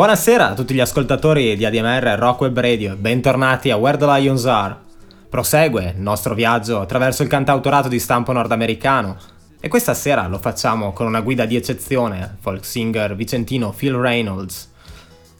[0.00, 4.06] Buonasera a tutti gli ascoltatori di ADMR Rock Web Radio e bentornati a Where the
[4.06, 4.74] Lions Are.
[5.28, 9.18] Prosegue il nostro viaggio attraverso il cantautorato di stampo nordamericano
[9.60, 14.70] e questa sera lo facciamo con una guida di eccezione, folk singer vicentino Phil Reynolds.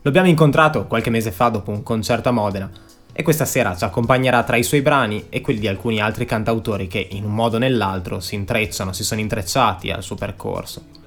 [0.02, 2.70] Lo abbiamo incontrato qualche mese fa dopo un concerto a Modena
[3.14, 6.86] e questa sera ci accompagnerà tra i suoi brani e quelli di alcuni altri cantautori
[6.86, 10.99] che in un modo o nell'altro si intrecciano, si sono intrecciati al suo percorso.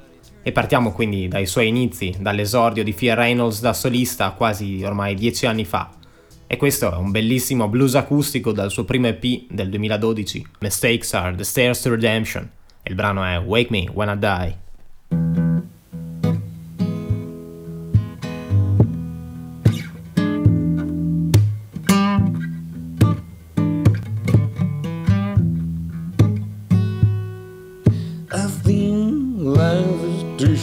[0.45, 5.45] E partiamo quindi dai suoi inizi, dall'esordio di Phil Reynolds da solista quasi ormai dieci
[5.45, 5.89] anni fa.
[6.45, 11.33] E questo è un bellissimo blues acustico dal suo primo EP del 2012, Mistakes Are
[11.33, 12.47] the Stairs to Redemption,
[12.83, 15.72] e il brano è Wake Me When I Die.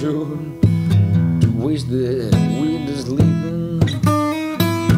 [0.03, 0.07] Is
[1.43, 3.81] to waste it with the sleeping.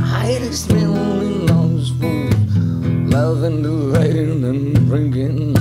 [0.00, 2.30] Hide is feeling lost for
[3.10, 5.56] love and delighting and drinking.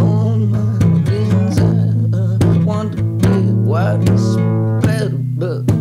[0.00, 4.36] All my dreams I want to be what is
[4.84, 5.75] better but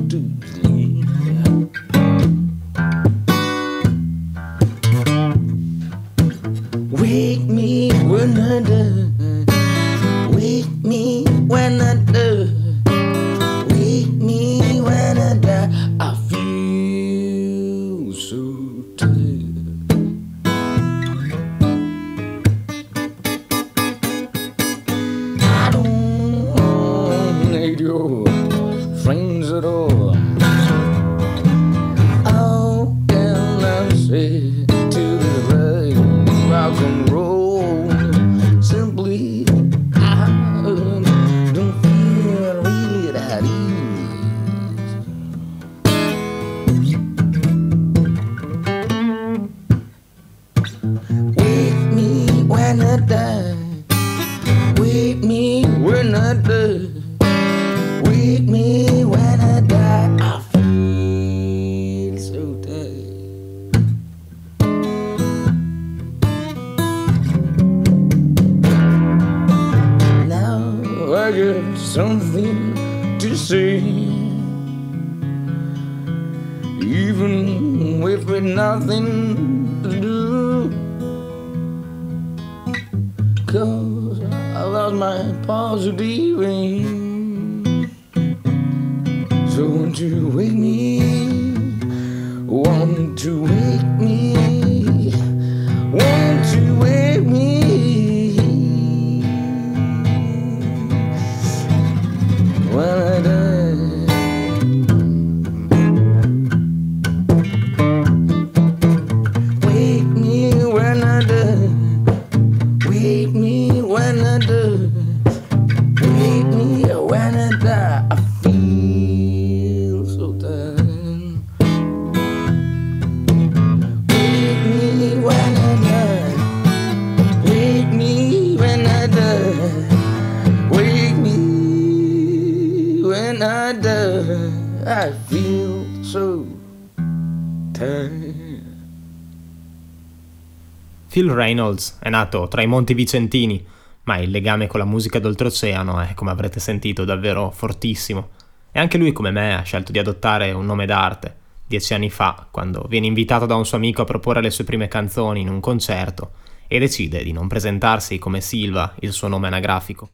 [141.15, 143.65] Phil Reynolds è nato tra i Monti Vicentini,
[144.03, 148.31] ma il legame con la musica d'oltreoceano è, come avrete sentito, davvero fortissimo.
[148.69, 151.33] E anche lui, come me, ha scelto di adottare un nome d'arte,
[151.65, 154.89] dieci anni fa, quando viene invitato da un suo amico a proporre le sue prime
[154.89, 156.31] canzoni in un concerto
[156.67, 160.09] e decide di non presentarsi come Silva, il suo nome anagrafico.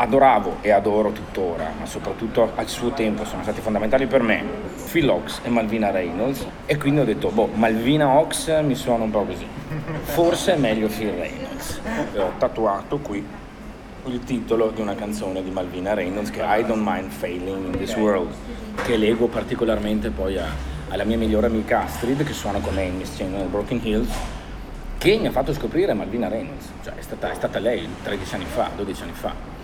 [0.00, 4.44] Adoravo e adoro tuttora, ma soprattutto al suo tempo sono stati fondamentali per me,
[4.90, 9.10] Phil Ox e Malvina Reynolds e quindi ho detto, boh, Malvina Ox mi suona un
[9.10, 9.46] po' così,
[10.02, 11.80] forse è meglio Phil Reynolds.
[12.14, 13.26] E ho tatuato qui
[14.04, 17.72] il titolo di una canzone di Malvina Reynolds che è I Don't Mind Failing in
[17.72, 18.32] This World,
[18.84, 20.46] che leggo particolarmente poi a-
[20.90, 24.08] alla mia migliore amica Astrid che suona con me in Miss Chain nel Broken Hills
[24.96, 28.44] che mi ha fatto scoprire Malvina Reynolds, cioè è stata, è stata lei 13 anni
[28.46, 29.57] fa, 12 anni fa.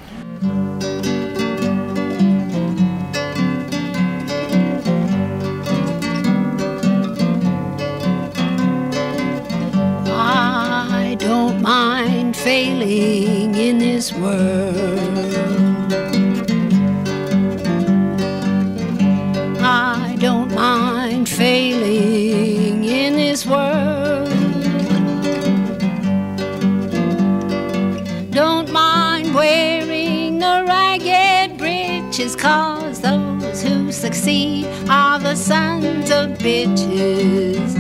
[10.07, 15.64] I don't mind failing in this world.
[32.45, 37.75] Breeches, cause those who succeed are the sons of bitches.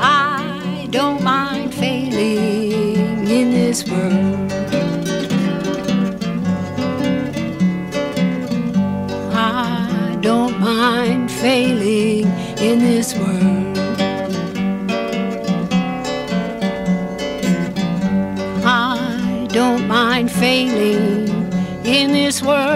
[0.00, 4.52] I don't mind failing in this world.
[9.32, 12.26] I don't mind failing
[12.58, 13.78] in this world.
[18.62, 21.28] I don't mind failing
[21.84, 22.69] in this world.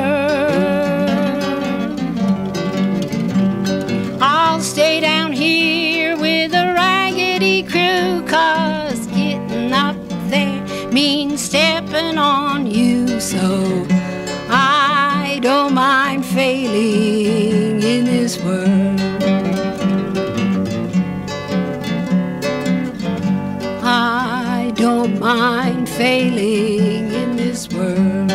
[25.97, 28.33] Failing in this world.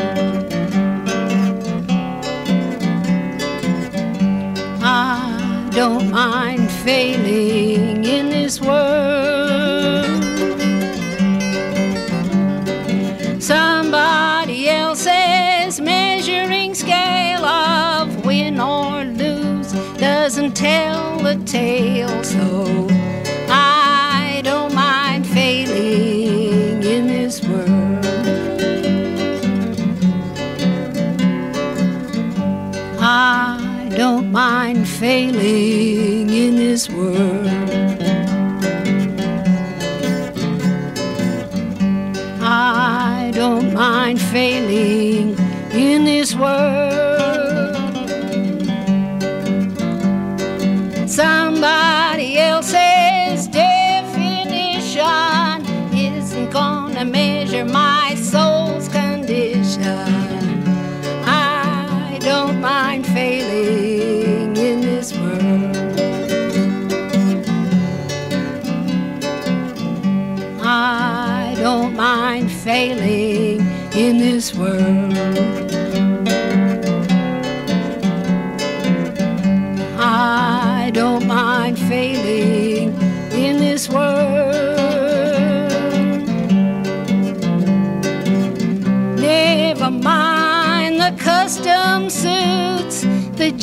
[4.82, 7.19] I don't mind failing
[35.00, 37.29] failing in this world.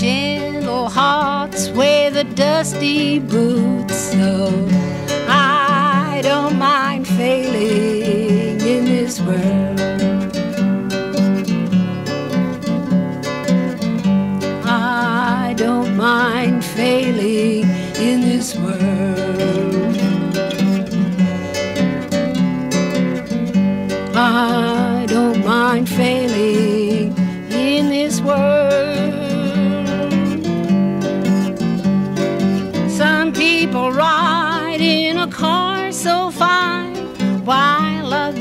[0.06, 3.96] Gentle hearts wear the dusty boots.
[4.12, 4.55] So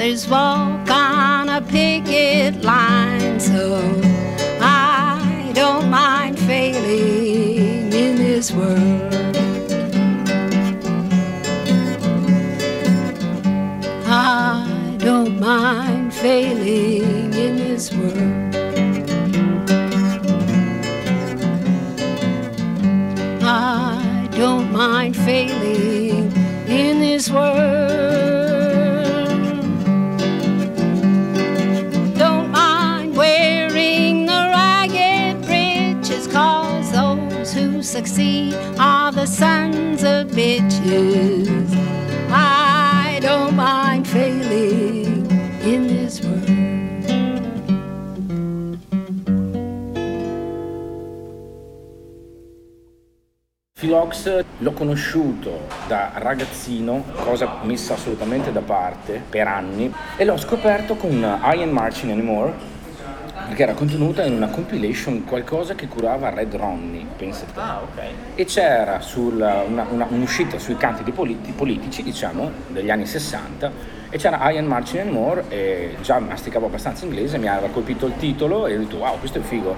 [0.06, 3.40] others walk on a picket line.
[3.40, 3.76] So
[4.62, 9.12] I don't mind failing in this world.
[14.06, 18.56] I don't mind failing in this world.
[23.44, 26.32] I don't mind failing
[26.68, 27.75] in this world.
[38.16, 41.68] Succeed are the sons of bitches.
[42.32, 45.30] I don't mind failing
[45.62, 46.64] in this world.
[53.78, 60.96] Philox l'ho conosciuto da ragazzino, cosa messa assolutamente da parte per anni, e l'ho scoperto
[60.96, 62.54] con I Ain't Marching Anymore,
[63.48, 67.60] perché era contenuta in una compilation, qualcosa che curava Red Ronnie, pensa te.
[67.60, 68.02] Ah, ok.
[68.36, 73.72] E c'era sul- una- una- un'uscita sui canti di politi- politici, diciamo, degli anni 60,
[74.10, 78.16] e c'era I Ain't Marching Anymore, e già masticavo abbastanza inglese, mi aveva colpito il
[78.18, 79.76] titolo e ho detto wow, questo è figo.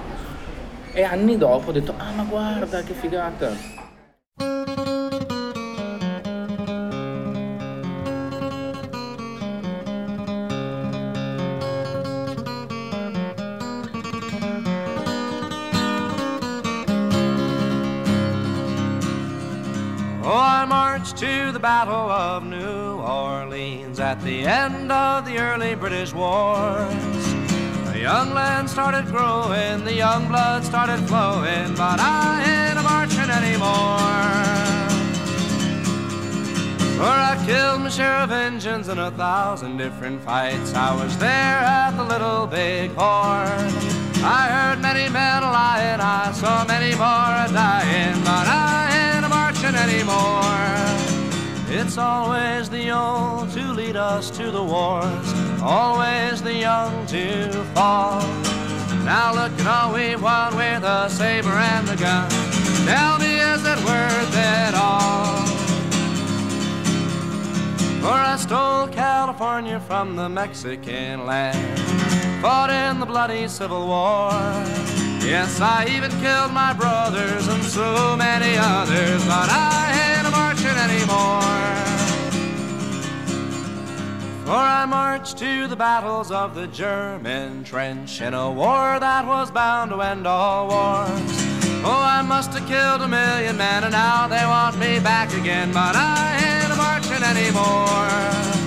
[0.92, 3.86] E anni dopo ho detto, ah ma guarda che figata.
[21.58, 26.94] The Battle of New Orleans at the end of the early British wars.
[27.90, 33.30] The young land started growing, the young blood started flowing, but I ain't a marching
[33.40, 33.98] anymore.
[36.96, 40.74] For I killed my share of engines in a thousand different fights.
[40.74, 43.72] I was there at the Little Big Horn.
[44.22, 49.74] I heard many men lying, I saw many more dying, but I ain't a marching
[49.74, 50.87] anymore.
[51.70, 55.32] It's always the old to lead us to the wars,
[55.62, 58.22] always the young to fall.
[59.04, 62.30] Now look at all we've won with the saber and the gun.
[62.86, 65.46] Tell me, is it worth it all?
[68.00, 71.78] For I stole California from the Mexican land,
[72.40, 74.30] fought in the bloody Civil War.
[75.20, 81.88] Yes, I even killed my brothers and so many others, but I a marching anymore.
[84.44, 89.50] For I marched to the battles of the German trench in a war that was
[89.50, 91.48] bound to end all wars.
[91.84, 95.72] Oh, I must have killed a million men, and now they want me back again,
[95.72, 98.58] but I ain't a marching anymore.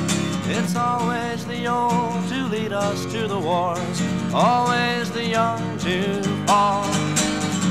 [0.53, 4.01] It's always the old to lead us to the wars,
[4.33, 6.85] always the young to fall.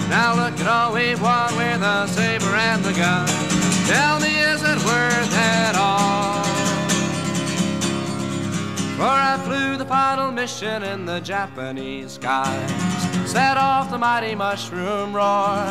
[0.09, 3.60] Now look at all we've won with the saber and the gun.
[3.91, 6.45] Tell me, is it worth it all?
[8.97, 12.71] For I flew the final mission in the Japanese skies,
[13.29, 15.67] set off the mighty mushroom roar.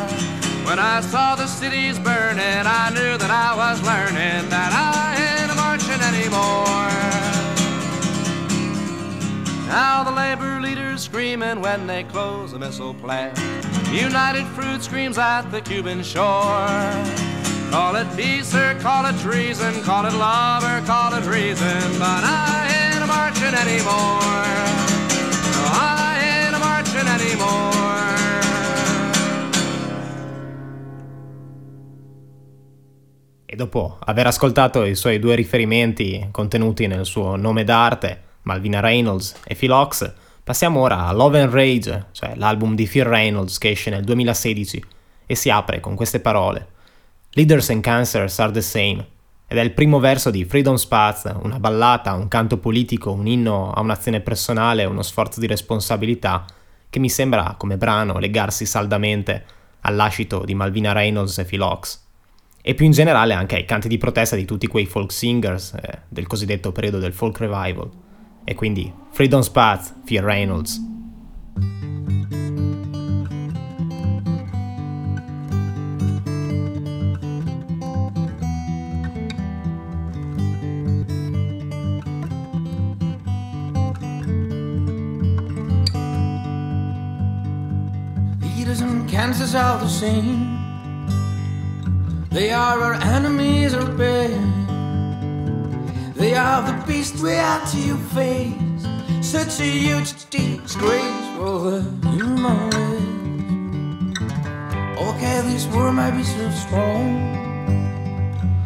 [0.68, 5.56] When I saw the cities burning, I knew that I was learning that I ain't
[5.56, 6.90] marching anymore.
[9.66, 13.38] Now the labor leaders screaming when they close a missile plant.
[13.90, 17.29] United Fruit screams at the Cuban shore.
[17.70, 22.24] Call it peace or call it treason, call it love or call it reason, but
[22.24, 24.18] I ain't marching anymore.
[25.54, 27.78] No, I ain't marching anymore.
[33.46, 39.36] E dopo aver ascoltato i suoi due riferimenti contenuti nel suo nome d'arte, Malvina Reynolds
[39.44, 40.12] e Phil Ox,
[40.42, 44.84] passiamo ora a Love and Rage, cioè l'album di Phil Reynolds che esce nel 2016
[45.24, 46.78] e si apre con queste parole.
[47.34, 49.06] Leaders and cancers are the same.
[49.46, 53.72] Ed è il primo verso di Freedom Spaz, una ballata, un canto politico, un inno
[53.72, 56.44] a un'azione personale, uno sforzo di responsabilità,
[56.88, 59.44] che mi sembra, come brano, legarsi saldamente
[59.82, 62.08] al lascito di Malvina Reynolds e Phil Ox
[62.62, 66.00] e più in generale anche ai canti di protesta di tutti quei folk singers eh,
[66.08, 67.90] del cosiddetto periodo del folk revival.
[68.44, 70.78] E quindi Freedom's Path, Phil Reynolds.
[89.10, 90.56] Cancers are the same.
[92.30, 94.66] They are our enemies or bane.
[96.14, 98.86] They are the beast we are to face.
[99.20, 103.10] Such a huge disgrace for the human race.
[104.96, 107.18] Okay, this world might be so strong.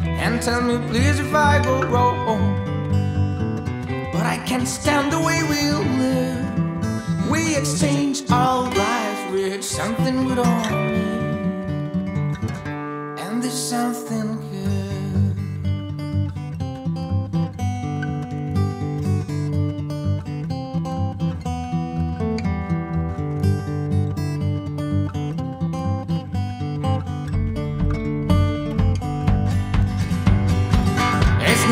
[0.03, 2.53] And tell me, please, if I go wrong.
[4.13, 5.71] But I can't stand the way we
[6.03, 7.31] live.
[7.31, 12.37] We exchange our lives with something we don't need.
[13.19, 14.45] And there's something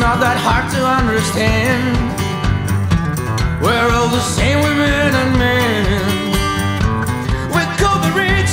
[0.04, 1.96] not that hard to understand.
[3.62, 6.23] We're all the same women and men.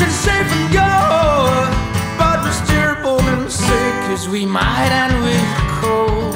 [0.02, 1.70] Be rich and good,
[2.18, 5.38] but we're still and sick, cause we might and we
[5.78, 6.34] cold.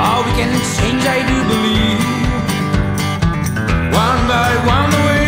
[0.00, 2.00] All we can change, I do believe.
[3.92, 5.23] One by one, the way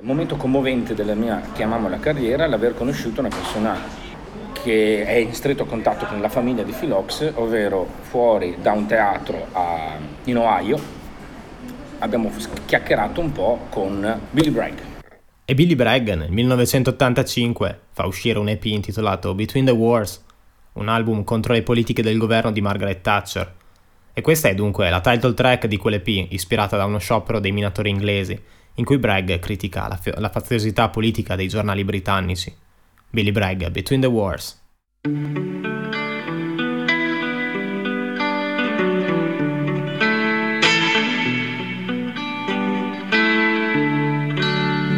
[0.00, 3.76] Il momento commovente della mia, chiamiamola carriera, è l'aver conosciuto una persona
[4.62, 9.48] che è in stretto contatto con la famiglia di Philox, ovvero fuori da un teatro
[9.52, 10.80] a- in Ohio.
[11.98, 12.32] Abbiamo
[12.64, 14.78] chiacchierato un po' con Billy Bragg.
[15.44, 20.24] E Billy Bragg nel 1985 fa uscire un EP intitolato Between the Wars,
[20.74, 23.54] un album contro le politiche del governo di Margaret Thatcher.
[24.14, 27.90] E questa è dunque la title track di quell'EP ispirata da uno sciopero dei minatori
[27.90, 28.40] inglesi,
[28.80, 32.52] in cui Bragg critica la, la faziosità politica dei giornali britannici.
[33.10, 34.58] Billy Bragg, Between the Wars.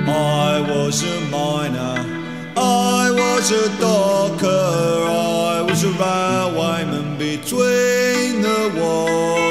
[0.07, 2.07] I was a miner,
[2.57, 9.42] I was a docker, I was a railwayman between the wars.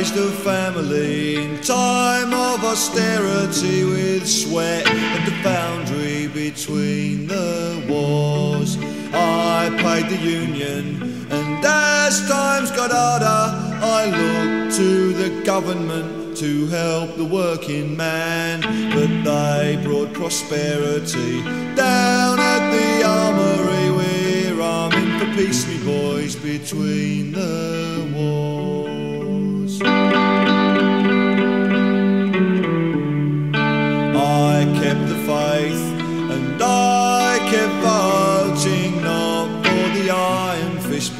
[0.00, 8.78] Raised a family in time of austerity with sweat at the foundry between the wars.
[9.12, 16.66] I paid the union, and as times got harder, I looked to the government to
[16.68, 18.62] help the working man,
[18.94, 21.42] but they brought prosperity
[21.74, 23.90] down at the armory.
[23.98, 28.79] We're arming for peace, me boys, between the wars.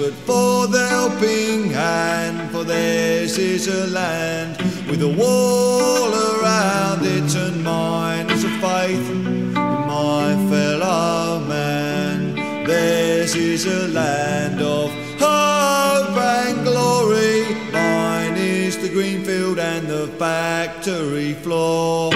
[0.00, 4.56] But for the helping hand for theirs is a land
[4.88, 12.34] with a wall around it and mine is a faith in my fellow man.
[12.64, 17.54] Theirs is a land of hope and glory.
[17.70, 22.10] Mine is the green field and the factory floor.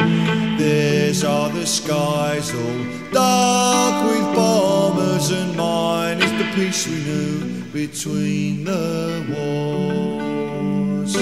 [0.56, 7.53] Theirs are the skies all dark with bombers, and mine is the peace we knew
[7.74, 11.12] between the wars.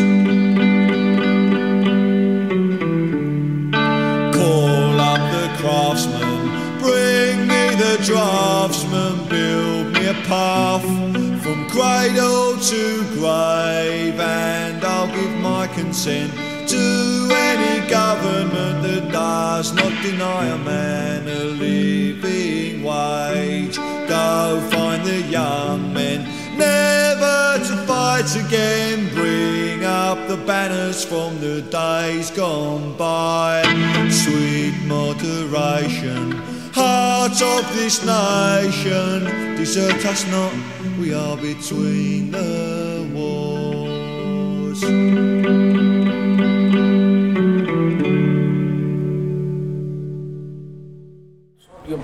[4.36, 6.40] Call up the craftsman,
[6.78, 10.84] bring me the draftsman, build me a path
[11.42, 16.34] from cradle to grave, and I'll give my consent
[16.68, 23.78] to any government that does not deny a man a living wage.
[24.06, 26.31] Go find the young men,
[26.62, 29.08] never to fight again.
[29.14, 33.62] Bring up the banners from the days gone by.
[34.10, 36.32] Sweet moderation,
[36.72, 39.18] heart of this nation,
[39.56, 40.54] desert us not,
[40.98, 44.80] we are between the wars.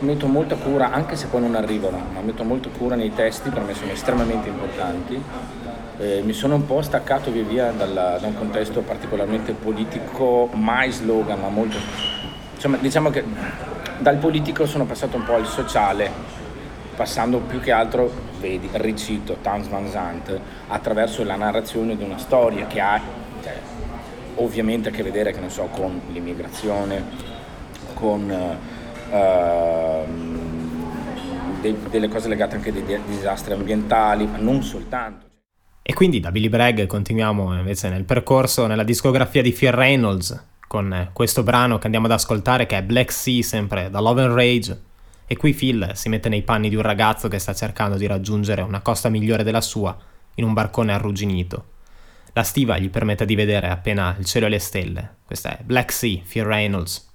[0.01, 3.63] Metto molta cura, anche se poi non arrivano, ma metto molta cura nei testi, per
[3.63, 5.21] me sono estremamente importanti.
[5.99, 10.93] Eh, mi sono un po' staccato via via dalla- da un contesto particolarmente politico, mai
[10.93, 11.77] slogan, ma molto...
[12.55, 13.25] Insomma, diciamo che
[13.99, 16.11] dal politico sono passato un po' al sociale,
[16.95, 22.67] passando più che altro, vedi, ricito Towns Van Zandt, attraverso la narrazione di una storia
[22.67, 23.01] che ha
[23.43, 23.55] cioè,
[24.37, 27.03] ovviamente a che vedere, che ne so, con l'immigrazione,
[27.95, 28.31] con
[29.11, 30.39] ehm,
[31.61, 35.27] dei- delle cose legate anche ai di- disastri ambientali, ma non soltanto.
[35.83, 40.93] E quindi da Billy Bragg continuiamo invece nel percorso nella discografia di Fear Reynolds con
[40.93, 44.35] eh, questo brano che andiamo ad ascoltare che è Black Sea sempre da Love and
[44.35, 44.81] Rage
[45.27, 48.63] e qui Phil si mette nei panni di un ragazzo che sta cercando di raggiungere
[48.63, 49.97] una costa migliore della sua
[50.35, 51.65] in un barcone arrugginito.
[52.33, 55.17] La stiva gli permette di vedere appena il cielo e le stelle.
[55.25, 57.09] Questa è Black Sea, Fear Reynolds.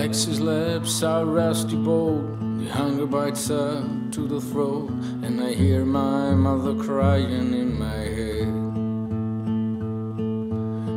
[0.00, 4.88] Black lips are rusty bold, the hunger bites her to the throat,
[5.22, 8.48] and I hear my mother crying in my head.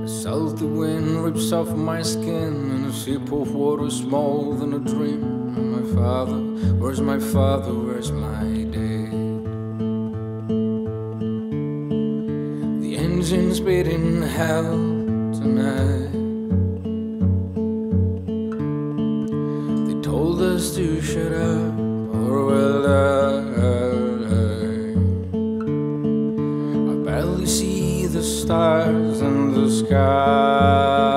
[0.06, 4.80] A salty wind rips off my skin, and a sip of water more than a
[4.80, 5.22] dream.
[5.58, 6.40] And my father,
[6.80, 9.12] where's my father, where's my dad?
[12.82, 14.72] The engine's beating hell
[15.34, 16.23] tonight.
[20.72, 21.78] To shut up
[22.16, 23.44] or we'll die.
[26.90, 31.13] I barely see the stars in the sky.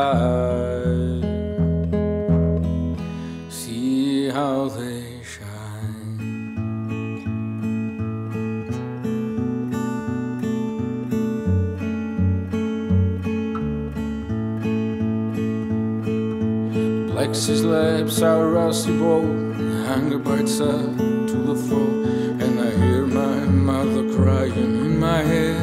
[17.29, 20.79] Lips are rusty bold, hunger bites her
[21.27, 22.07] to the throat,
[22.41, 25.61] and I hear my mother crying in my head.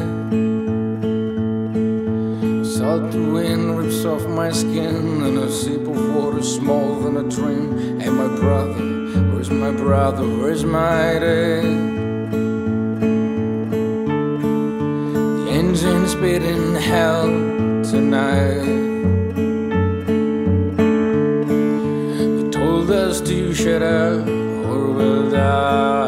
[2.66, 7.98] Salt wind rips off my skin, and a sip of water smaller than a dream.
[7.98, 8.84] Hey, my brother,
[9.32, 10.26] where's my brother?
[10.28, 11.64] Where's my dad?
[15.38, 17.24] The engine's beating hell
[17.82, 18.83] tonight.
[23.66, 26.03] Up or we'll die.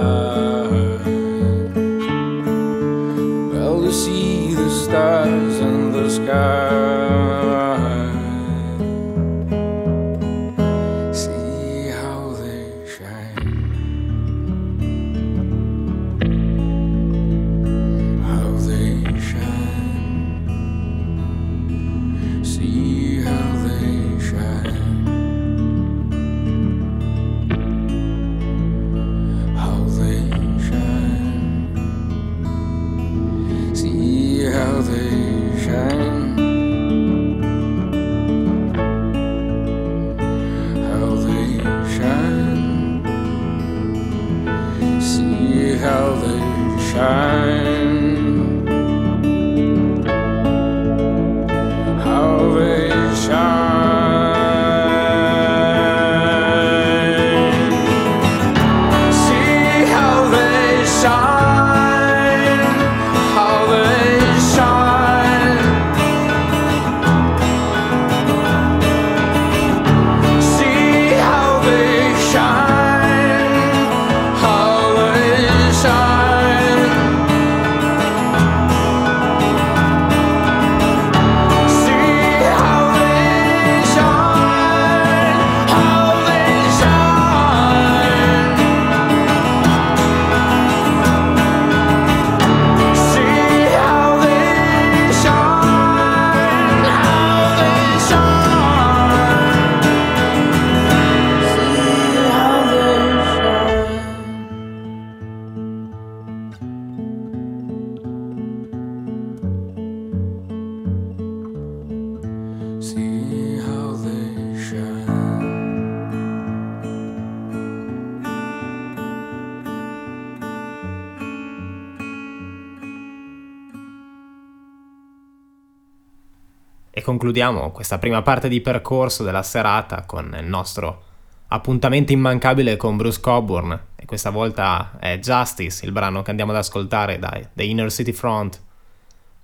[127.37, 131.03] Concludiamo questa prima parte di percorso della serata con il nostro
[131.49, 133.79] appuntamento immancabile con Bruce Coburn.
[133.95, 138.13] E questa volta è Justice, il brano che andiamo ad ascoltare dai The Inner City
[138.13, 138.63] Front.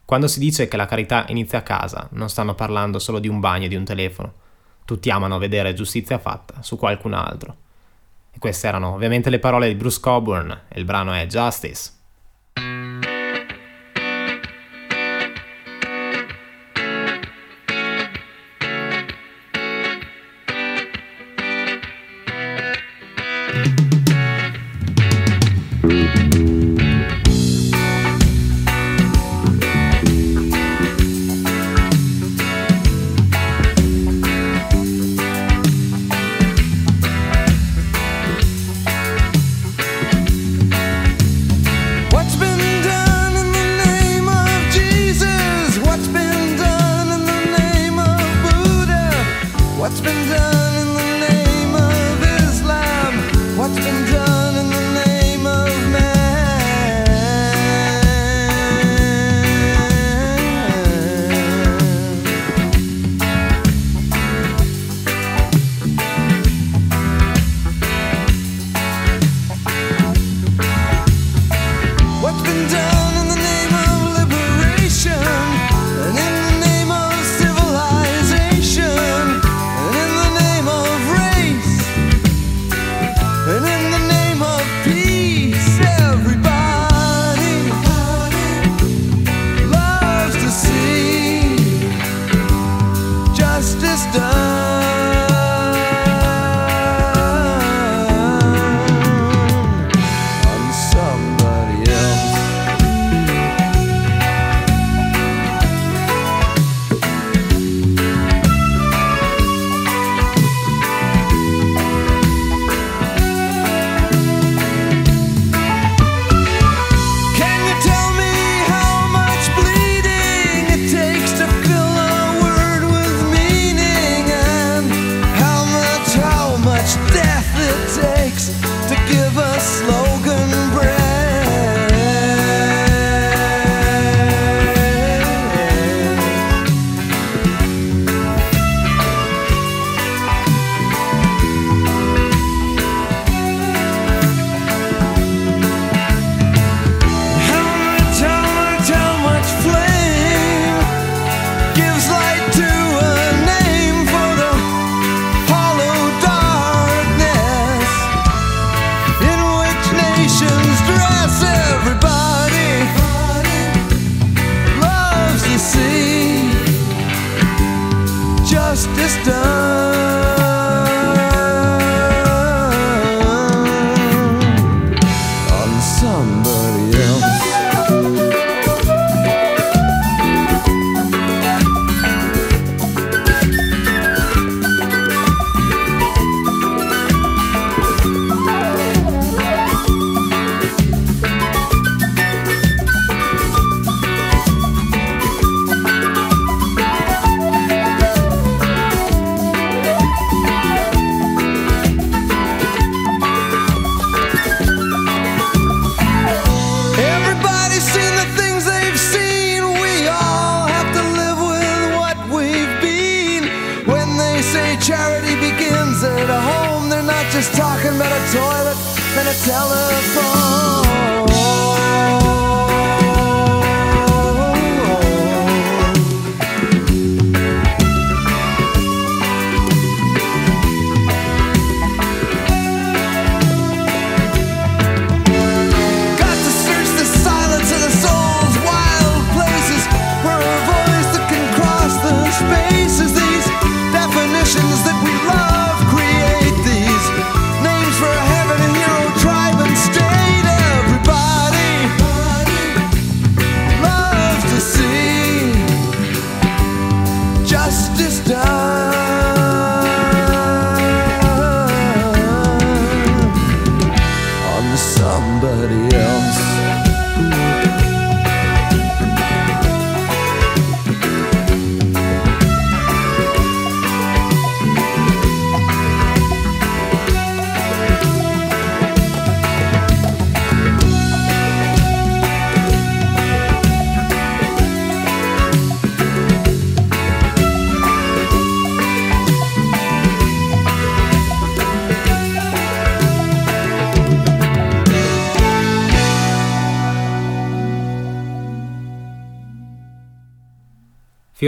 [0.07, 3.40] Quando si dice che la carità inizia a casa, non stanno parlando solo di un
[3.40, 4.33] bagno e di un telefono.
[4.87, 7.57] Tutti amano vedere giustizia fatta su qualcun altro.
[8.33, 11.90] E queste erano ovviamente le parole di Bruce Coburn e il brano è Justice.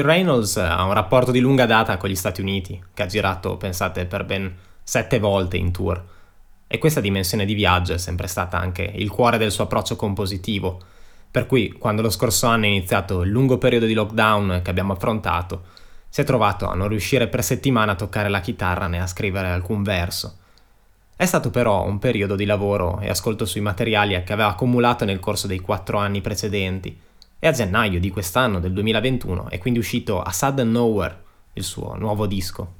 [0.04, 4.04] Reynolds ha un rapporto di lunga data con gli Stati Uniti, che ha girato, pensate,
[4.04, 6.04] per ben sette volte in tour.
[6.66, 10.78] E questa dimensione di viaggio è sempre stata anche il cuore del suo approccio compositivo,
[11.30, 14.92] per cui quando lo scorso anno è iniziato il lungo periodo di lockdown che abbiamo
[14.92, 15.62] affrontato,
[16.10, 19.48] si è trovato a non riuscire per settimana a toccare la chitarra né a scrivere
[19.48, 20.36] alcun verso.
[21.16, 25.18] È stato però un periodo di lavoro e ascolto sui materiali che aveva accumulato nel
[25.18, 26.94] corso dei quattro anni precedenti,
[27.44, 31.94] e a gennaio di quest'anno, del 2021, è quindi uscito A Sudden Nowhere, il suo
[31.94, 32.72] nuovo disco.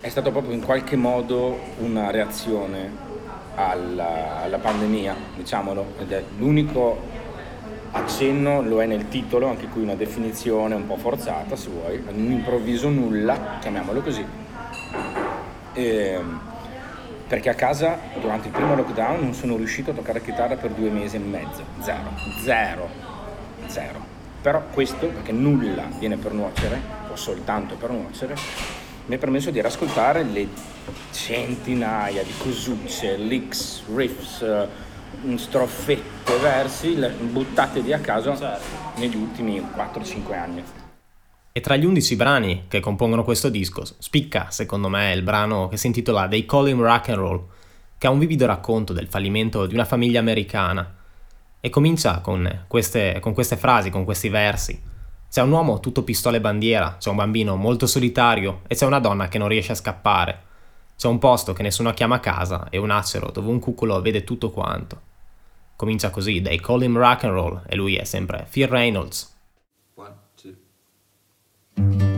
[0.00, 2.90] È stato proprio in qualche modo una reazione
[3.54, 7.00] alla, alla pandemia, diciamolo, ed è l'unico
[7.92, 12.32] accenno, lo è nel titolo, anche qui una definizione un po' forzata se vuoi, un
[12.32, 14.26] improvviso nulla, chiamiamolo così.
[15.74, 16.40] Ehm,
[17.28, 20.90] perché a casa durante il primo lockdown non sono riuscito a toccare chitarra per due
[20.90, 22.10] mesi e mezzo, zero,
[22.42, 23.11] zero,
[23.72, 24.04] zero.
[24.42, 26.80] Però questo, perché nulla viene per nuocere,
[27.10, 28.36] o soltanto per nuocere,
[29.06, 30.46] mi ha permesso di rascoltare le
[31.10, 38.36] centinaia di cosucce, licks, riffs, eh, stroffette, versi buttate via a caso
[38.96, 40.62] negli ultimi 4-5 anni.
[41.54, 45.76] E tra gli 11 brani che compongono questo disco, spicca, secondo me, il brano che
[45.76, 47.46] si intitola They Call Him Rock and Roll,
[47.98, 51.01] che ha un vivido racconto del fallimento di una famiglia americana.
[51.64, 54.82] E comincia con queste, con queste frasi, con questi versi.
[55.30, 58.98] C'è un uomo tutto pistola e bandiera, c'è un bambino molto solitario e c'è una
[58.98, 60.42] donna che non riesce a scappare.
[60.96, 64.50] C'è un posto che nessuno chiama casa e un acero dove un cucolo vede tutto
[64.50, 65.00] quanto.
[65.76, 69.32] Comincia così, They Call Him Rock and Roll, e lui è sempre Phil Reynolds.
[69.94, 72.11] One, two.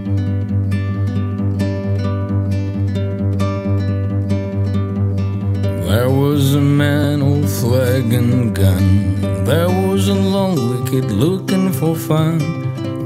[5.95, 9.45] There was a man with flag and gun.
[9.45, 12.39] There was a lonely kid looking for fun.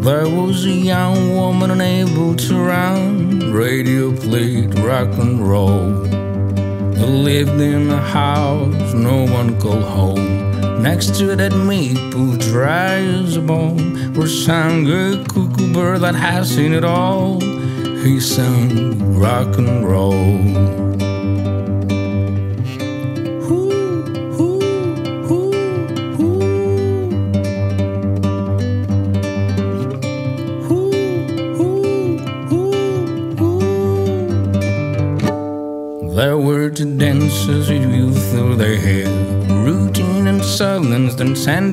[0.00, 3.52] There was a young woman unable to run.
[3.52, 5.92] Radio played rock and roll.
[6.96, 10.82] They lived in a house no one called home.
[10.82, 16.54] Next to that maple dry as a bone where sang a cuckoo bird that has
[16.54, 17.38] seen it all.
[18.02, 20.87] He sang rock and roll.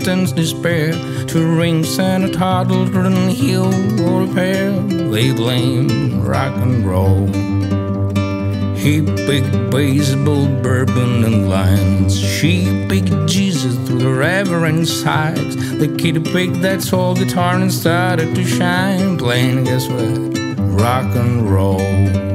[0.05, 0.91] Sentence despair.
[1.25, 3.65] Two rings and a toddler couldn't heal
[4.03, 4.71] or repair.
[4.71, 7.25] They blame rock and roll.
[8.75, 12.19] He picked baseball, bourbon, and lines.
[12.19, 15.55] She picked Jesus through the reverend sides.
[15.79, 20.37] The kid picked that soul guitar and started to shine, playing, guess what?
[20.79, 22.34] Rock and roll.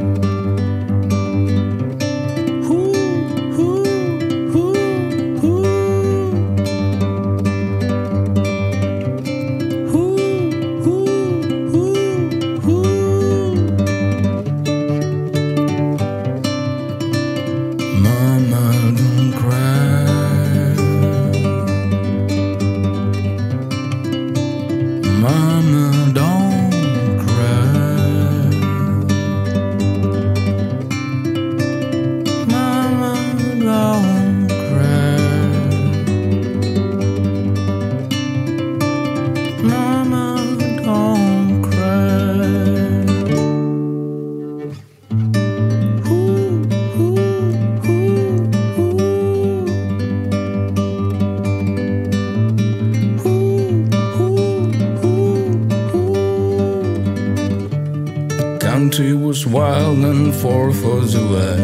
[61.11, 61.57] Of July.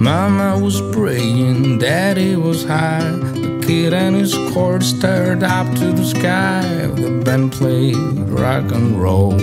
[0.00, 3.12] Mama was praying, Daddy was high.
[3.34, 6.62] The kid and his cord stared up to the sky.
[6.86, 7.96] The band played
[8.30, 9.36] rock and roll.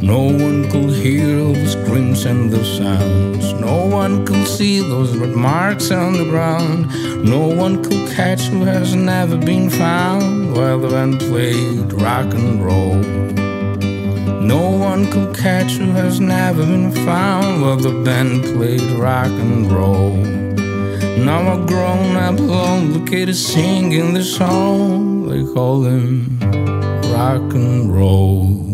[0.00, 3.52] No one could hear the screams and the sounds.
[3.60, 6.88] No one could see those red marks on the ground.
[7.24, 12.64] No one could catch who has never been found while the band played rock and
[12.64, 13.37] roll.
[14.40, 19.70] No one could catch who has never been found while the band played rock and
[19.70, 20.14] roll.
[21.18, 25.28] Now I'm grown up, alone, look at us singing the song.
[25.28, 26.38] They call him
[27.12, 28.66] rock and roll.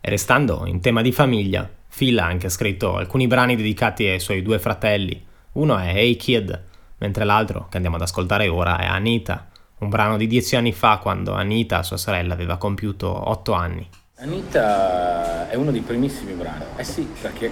[0.00, 4.42] E restando in tema di famiglia, Phil ha anche scritto alcuni brani dedicati ai suoi
[4.42, 5.22] due fratelli.
[5.52, 6.64] Uno è Hey Kid,
[6.98, 9.50] mentre l'altro, che andiamo ad ascoltare ora, è Anita,
[9.82, 13.86] un brano di dieci anni fa quando Anita, sua sorella, aveva compiuto otto anni.
[14.18, 16.64] Anita è uno dei primissimi brani.
[16.76, 17.50] Eh sì, perché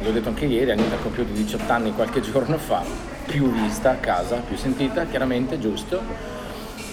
[0.00, 2.82] l'ho detto anche ieri, Anita ha compiuto 18 anni qualche giorno fa,
[3.26, 6.00] più vista a casa, più sentita, chiaramente, giusto.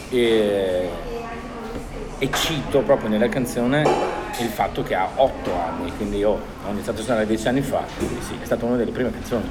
[0.09, 0.89] E,
[2.19, 3.81] e cito proprio nella canzone
[4.39, 7.83] il fatto che ha 8 anni, quindi io ho iniziato a suonare 10 anni fa,
[7.97, 9.49] quindi sì, è stata una delle prime canzoni.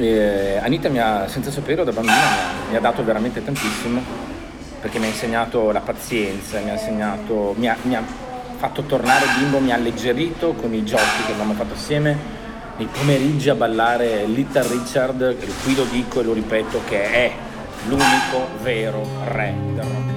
[0.00, 2.14] E Anita mi ha, senza saperlo da bambina,
[2.70, 4.00] mi ha, dato veramente tantissimo,
[4.80, 8.02] perché mi ha insegnato la pazienza, mi ha insegnato, mi ha, mi ha
[8.58, 12.16] fatto tornare bimbo, mi ha alleggerito con i giochi che abbiamo fatto assieme,
[12.76, 17.32] nei pomeriggi a ballare Little Richard, qui lo dico e lo ripeto, che è
[17.88, 20.07] l'unico vero re del rock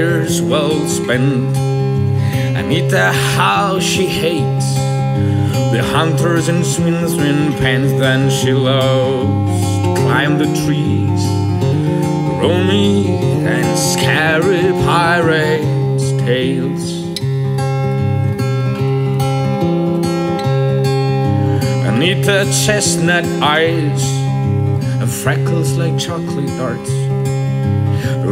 [0.00, 1.54] years well spent.
[2.60, 4.68] Anita, how she hates
[5.74, 7.92] the hunters and swings in pants.
[8.04, 11.22] Then she loves to climb the trees,
[12.40, 12.94] roamy
[13.54, 16.84] and scary pirates' tales.
[21.90, 23.26] Anita, chestnut
[23.56, 24.02] eyes
[25.00, 26.92] and freckles like chocolate darts.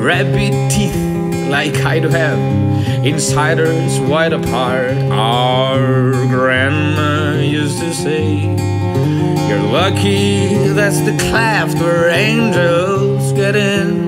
[0.09, 1.18] Rabbit teeth
[1.49, 2.39] like I do have,
[3.05, 4.97] incisors wide apart.
[5.11, 8.41] Our grandma used to say,
[9.49, 14.08] You're lucky that's the cleft where angels get in.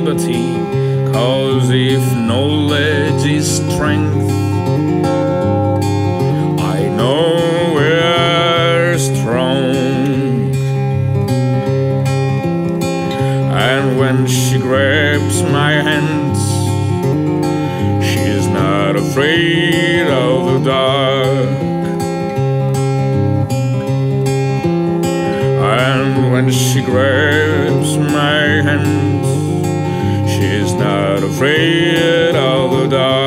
[0.00, 0.54] Liberty.
[1.12, 4.30] Cause if knowledge is strength,
[6.60, 10.54] I know we're strong.
[13.68, 16.40] And when she grabs my hands,
[18.04, 21.48] She's not afraid of the dark.
[25.80, 29.15] And when she grabs my hands,
[31.36, 33.25] afraid of the dark.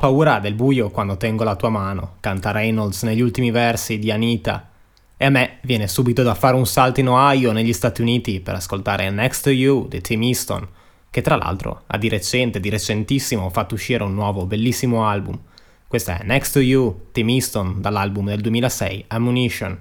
[0.00, 4.70] Paura del buio quando tengo la tua mano, canta Reynolds negli ultimi versi di Anita.
[5.14, 8.54] E a me viene subito da fare un salto in Ohio, negli Stati Uniti, per
[8.54, 10.66] ascoltare Next to You di Tim Easton,
[11.10, 15.38] che tra l'altro ha di recente, di recentissimo, fatto uscire un nuovo bellissimo album.
[15.86, 19.78] Questa è Next to You, Tim Easton, dall'album del 2006, Ammunition.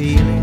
[0.00, 0.39] Ceiling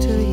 [0.00, 0.29] to you.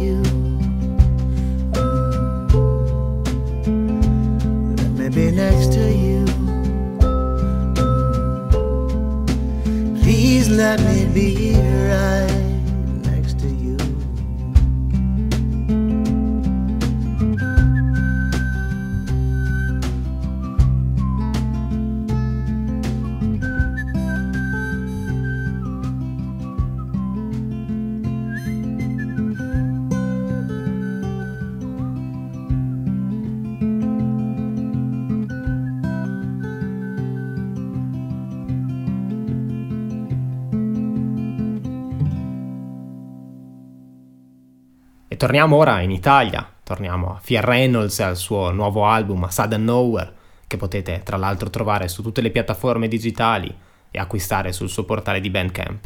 [45.27, 50.13] Torniamo ora in Italia, torniamo a Fia Reynolds e al suo nuovo album Sudden Nowhere,
[50.47, 53.53] che potete tra l'altro trovare su tutte le piattaforme digitali
[53.91, 55.85] e acquistare sul suo portale di Bandcamp.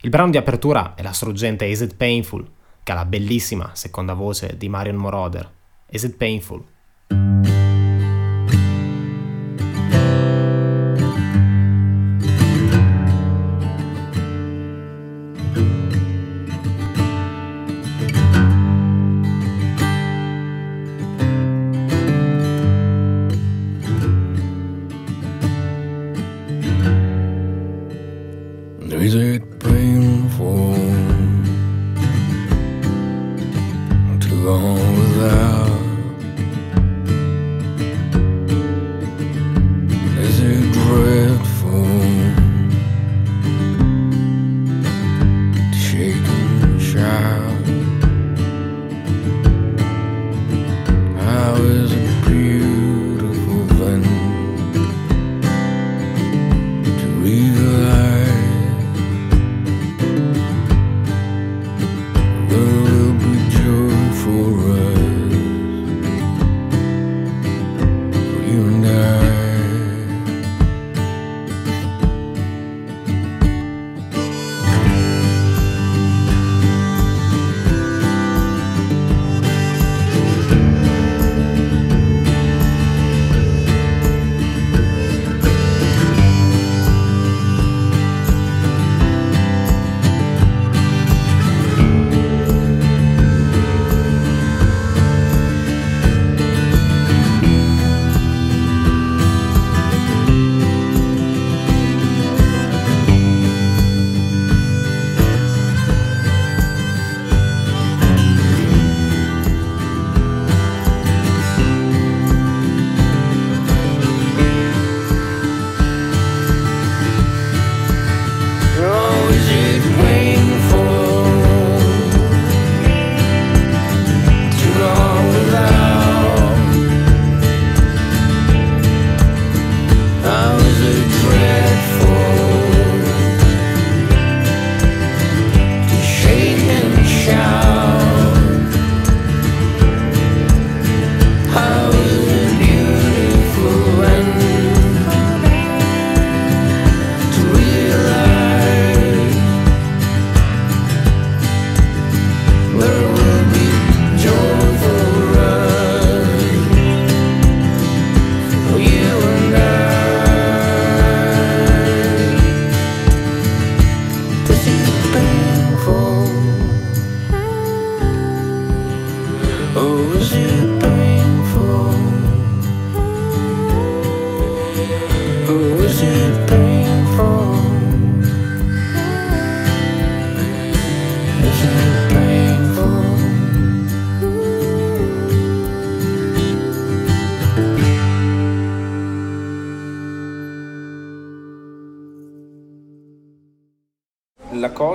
[0.00, 2.50] Il brano di apertura è la struggente Is It Painful,
[2.82, 5.50] che ha la bellissima seconda voce di Marion Moroder.
[5.90, 6.64] Is It Painful?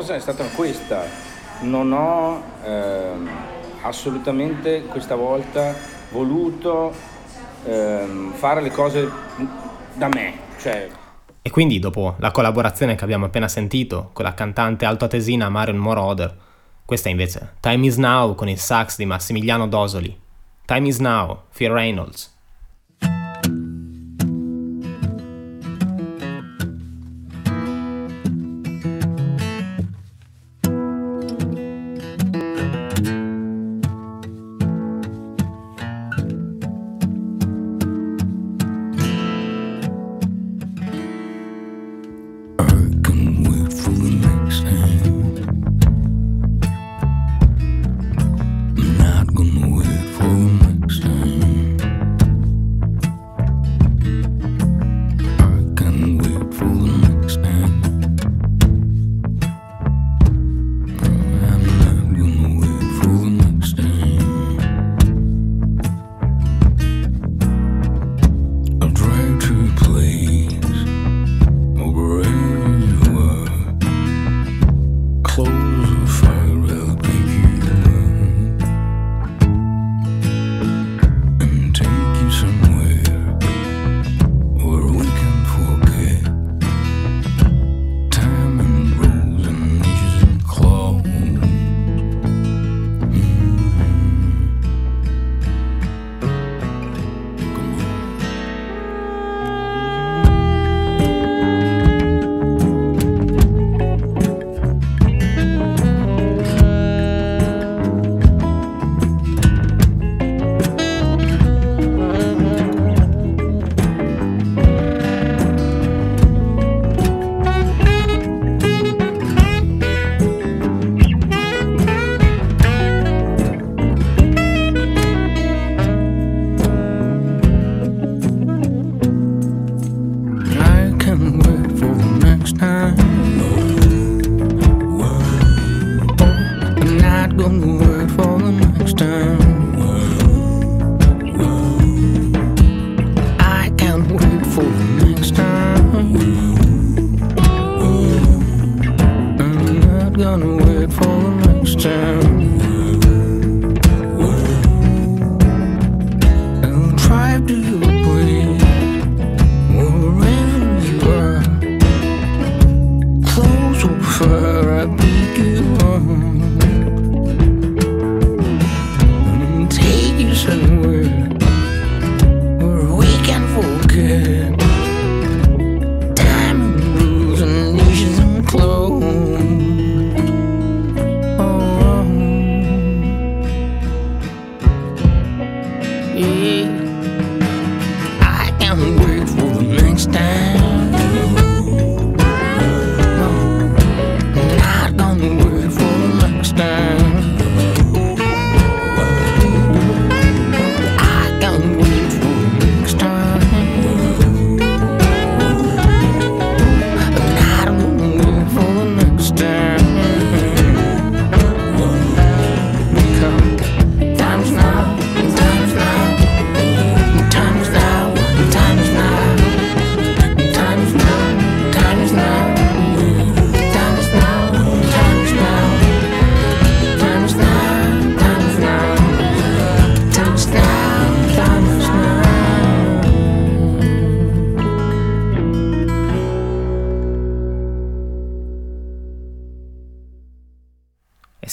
[0.02, 1.04] cosa è stata questa.
[1.62, 3.30] Non ho ehm,
[3.84, 5.76] assolutamente questa volta
[6.10, 6.92] voluto
[7.64, 9.08] ehm, fare le cose
[9.94, 10.34] da me.
[10.60, 10.90] Cioè...
[11.44, 16.36] E quindi dopo la collaborazione che abbiamo appena sentito con la cantante altoatesina Marion Moroder,
[16.84, 20.20] questa invece Time is Now con il sax di Massimiliano Dosoli.
[20.66, 22.31] Time is Now, Phil Reynolds.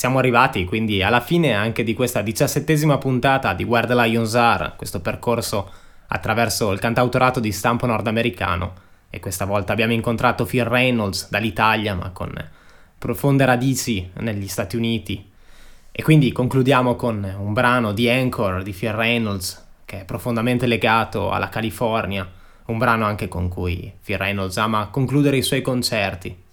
[0.09, 5.03] Siamo arrivati quindi alla fine anche di questa diciassettesima puntata di the Lions Are, questo
[5.03, 5.71] percorso
[6.07, 8.73] attraverso il cantautorato di stampo nordamericano
[9.11, 12.33] e questa volta abbiamo incontrato Phil Reynolds dall'Italia ma con
[12.97, 15.31] profonde radici negli Stati Uniti
[15.93, 21.31] e quindi concludiamo con un brano di Anchor di Phil Reynolds che è profondamente legato
[21.31, 22.27] alla California,
[22.69, 26.47] un brano anche con cui Phil Reynolds ama concludere i suoi concerti.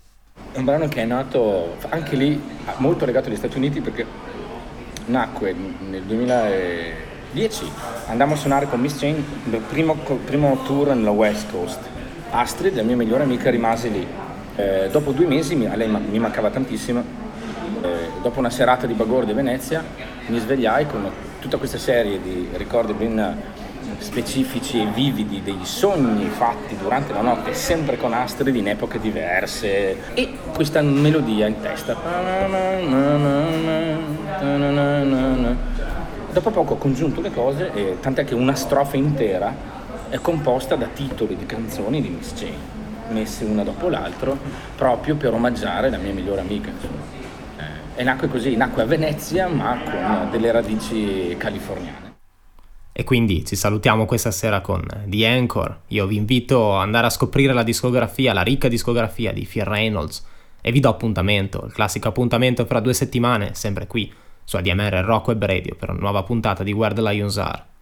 [0.56, 2.42] È un brano che è nato anche lì
[2.78, 4.06] molto legato agli Stati Uniti perché
[5.08, 7.70] nacque nel 2010.
[8.08, 9.22] Andammo a suonare con Miss Jane
[9.52, 11.80] il primo, primo tour nella West Coast.
[12.30, 14.08] Astrid, la mia migliore amica, rimase lì.
[14.56, 17.04] Eh, dopo due mesi, a lei mi mancava tantissimo,
[17.82, 19.84] eh, dopo una serata di Bagor di Venezia
[20.28, 21.12] mi svegliai con
[21.42, 23.42] tutta questa serie di ricordi ben
[24.00, 30.14] specifici e vividi dei sogni fatti durante la notte, sempre con Astrid in epoche diverse
[30.14, 31.96] e questa melodia in testa.
[36.32, 39.54] Dopo poco ho congiunto le cose, e tant'è che una strofa intera
[40.10, 42.58] è composta da titoli di canzoni di Miss Jane,
[43.10, 44.38] messe una dopo l'altro,
[44.76, 46.72] proprio per omaggiare la mia migliore amica.
[47.58, 52.05] Eh, e nacque così, nacque a Venezia ma con delle radici californiane.
[52.98, 55.80] E quindi ci salutiamo questa sera con The Anchor.
[55.88, 60.26] Io vi invito ad andare a scoprire la discografia, la ricca discografia di Phil Reynolds.
[60.62, 64.10] E vi do appuntamento, il classico appuntamento fra due settimane, sempre qui,
[64.46, 67.75] su ADMR Rock Web Radio, per una nuova puntata di Where the Lions Are.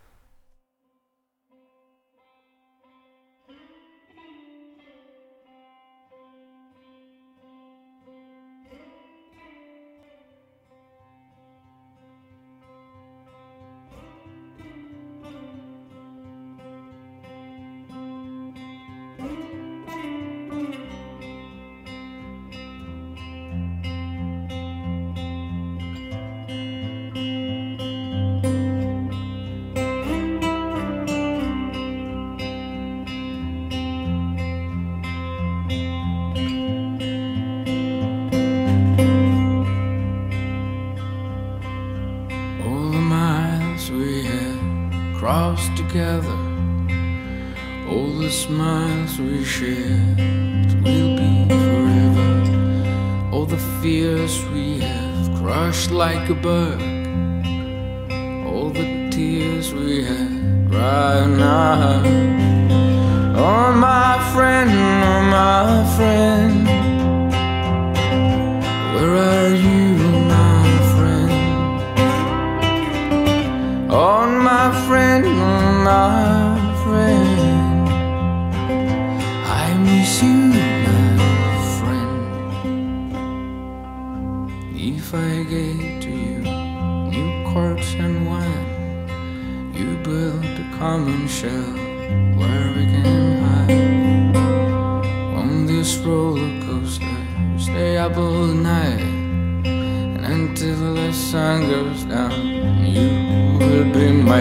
[45.94, 46.40] Together,
[47.88, 50.18] all the smiles we shared
[50.84, 53.30] will be forever.
[53.32, 56.82] All the fears we have crushed like a bug,
[58.48, 62.33] all the tears we have cried now.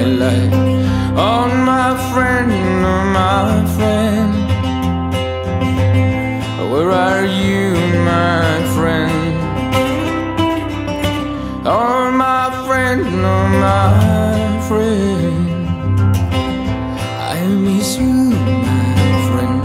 [0.03, 0.53] My light.
[1.17, 2.51] Oh, my friend,
[2.85, 4.33] oh, my friend.
[6.73, 7.75] Where are you,
[8.05, 9.13] my friend?
[11.67, 15.37] Oh, my friend, oh, my friend.
[17.21, 18.13] I miss you,
[18.67, 18.95] my
[19.29, 19.63] friend.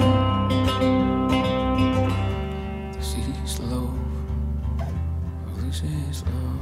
[2.94, 3.98] This is love.
[5.56, 6.62] This is love.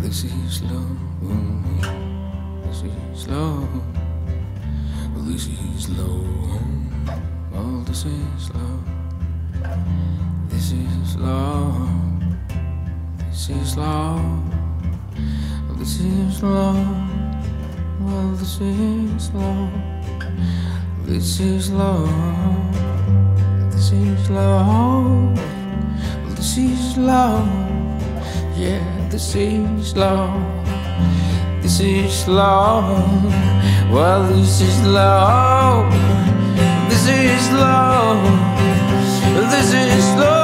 [0.00, 2.03] This is love.
[2.74, 2.90] This
[3.22, 3.68] is love.
[5.28, 6.60] This is love.
[7.54, 8.84] Oh, this is love.
[10.48, 11.88] This is love.
[13.30, 14.42] This is love.
[15.78, 17.10] This is love.
[18.00, 19.70] Well, this is love.
[21.04, 22.10] This is love.
[23.70, 25.36] This is love.
[26.34, 27.46] This is love.
[28.58, 30.64] Yeah, this is love.
[31.76, 33.02] This is love.
[33.90, 35.92] Well, this is love.
[36.88, 38.22] This is love.
[39.50, 40.43] This is love.